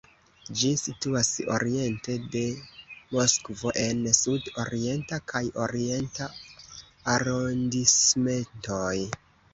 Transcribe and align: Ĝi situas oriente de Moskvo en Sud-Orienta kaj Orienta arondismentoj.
Ĝi 0.59 0.69
situas 0.83 1.27
oriente 1.55 2.15
de 2.35 2.41
Moskvo 3.17 3.73
en 3.83 4.01
Sud-Orienta 4.21 5.19
kaj 5.33 5.43
Orienta 5.67 6.31
arondismentoj. 7.17 8.95